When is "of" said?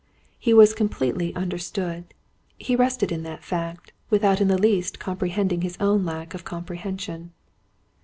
6.33-6.43